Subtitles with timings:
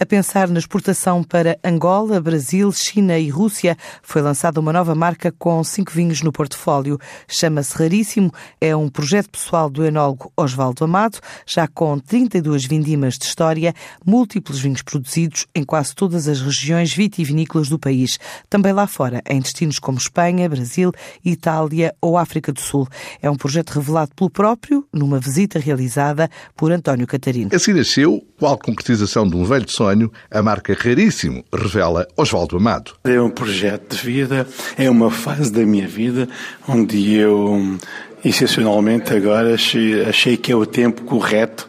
[0.00, 5.34] A pensar na exportação para Angola, Brasil, China e Rússia, foi lançada uma nova marca
[5.36, 7.00] com cinco vinhos no portfólio.
[7.26, 13.24] Chama-se Raríssimo, é um projeto pessoal do enólogo Osvaldo Amado, já com 32 vindimas de
[13.24, 13.74] história,
[14.06, 19.40] múltiplos vinhos produzidos em quase todas as regiões vitivinícolas do país, também lá fora, em
[19.40, 20.92] destinos como Espanha, Brasil,
[21.24, 22.86] Itália ou África do Sul.
[23.20, 27.50] É um projeto revelado pelo próprio numa visita realizada por António Catarino.
[27.52, 32.92] Assim nasceu, qual concretização de um velho sonho, a marca Raríssimo, revela Osvaldo Amado.
[33.04, 36.28] É um projeto de vida, é uma fase da minha vida
[36.66, 37.78] onde eu,
[38.24, 41.68] excepcionalmente agora, achei que é o tempo correto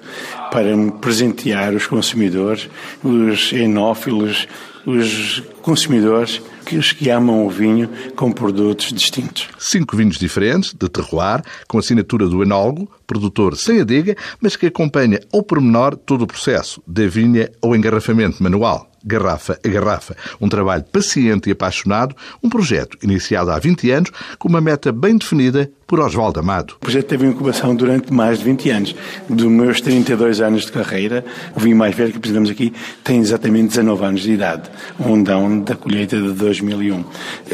[0.52, 2.70] para presentear os consumidores,
[3.04, 4.48] os enófilos,
[4.86, 9.50] os consumidores que os que amam o vinho com produtos distintos.
[9.58, 15.20] Cinco vinhos diferentes, de terroir, com assinatura do enólogo, produtor sem adega, mas que acompanha
[15.34, 20.16] ao pormenor todo o processo, da vinha ao engarrafamento manual garrafa a garrafa.
[20.40, 25.18] Um trabalho paciente e apaixonado, um projeto iniciado há 20 anos, com uma meta bem
[25.18, 26.76] definida por Oswaldo Amado.
[26.76, 28.96] O projeto teve incubação durante mais de 20 anos.
[29.28, 31.26] Dos meus 32 anos de carreira,
[31.56, 32.72] o vinho mais velho que apresentamos aqui
[33.04, 34.70] tem exatamente 19 anos de idade,
[35.00, 37.04] um dão da colheita de 2001.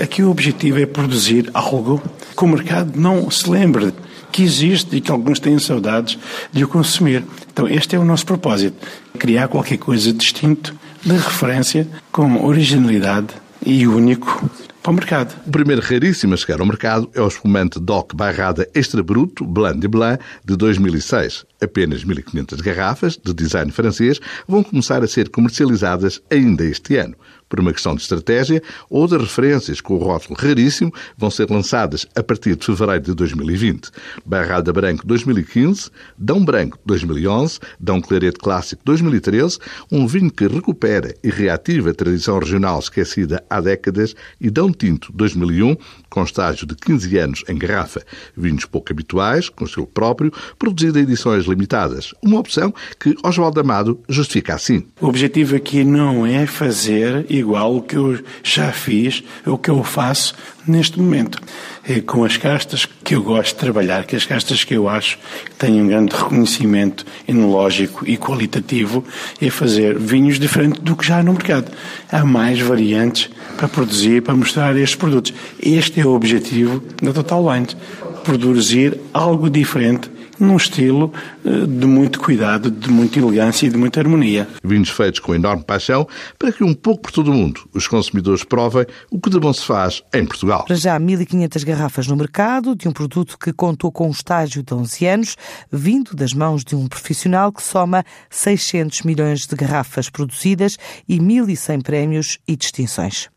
[0.02, 2.02] Aqui o objetivo é produzir algo
[2.36, 3.94] que o mercado não se lembre
[4.36, 6.20] que existe e que alguns têm saudades
[6.52, 7.24] de o consumir.
[7.54, 8.76] Então, este é o nosso propósito:
[9.18, 10.76] criar qualquer coisa distinto,
[11.06, 13.28] de referência, com originalidade
[13.64, 14.50] e único
[14.82, 15.36] para o mercado.
[15.46, 19.80] O primeiro raríssimo a chegar ao mercado é o espumante DOC Barrada Extra Bruto Blanc
[19.80, 21.46] de Blanc de 2006.
[21.62, 27.16] Apenas 1.500 garrafas, de design francês, vão começar a ser comercializadas ainda este ano
[27.50, 32.24] por uma questão de estratégia, outras referências com o rótulo raríssimo vão ser lançadas a
[32.24, 33.90] partir de fevereiro de 2020.
[34.26, 39.58] Barrada Branco 2015, Dão Branco 2011, Dão Clarete Clássico 2013,
[39.92, 45.12] um vinho que recupera e reativa a tradição regional esquecida há décadas, e Dão Tinto
[45.14, 45.76] 2001,
[46.10, 48.02] com estágio de 15 anos em garrafa.
[48.36, 52.14] Vinhos pouco habituais, com estilo próprio, produzido em edições limitadas.
[52.22, 54.86] Uma opção que Oswaldo Amado justifica assim.
[55.00, 59.84] O objetivo aqui não é fazer igual o que eu já fiz, o que eu
[59.84, 60.34] faço
[60.68, 61.40] neste momento.
[61.88, 65.20] É com as castas que eu gosto de trabalhar, que as castas que eu acho
[65.46, 69.04] que têm um grande reconhecimento enológico e qualitativo,
[69.40, 71.72] é fazer vinhos diferentes do que já há no mercado.
[72.12, 75.32] Há mais variantes para produzir, para mostrar estes produtos.
[75.62, 77.78] Este é o objetivo da Total Wines,
[78.24, 81.12] produzir algo diferente num estilo
[81.46, 84.48] eh, de muito cuidado, de muita elegância e de muita harmonia.
[84.64, 86.08] Vinhos feitos com enorme paixão
[86.38, 89.54] para que um pouco por todo o mundo os consumidores provem o que de bom
[89.54, 90.66] se faz em Portugal.
[90.66, 94.74] Para já 1.500 garrafas no mercado de um produto que contou com um estágio de
[94.74, 95.38] 11 anos,
[95.72, 101.82] vindo das mãos de um profissional que soma 600 milhões de garrafas produzidas e 1.100
[101.84, 103.30] prémios e distinções.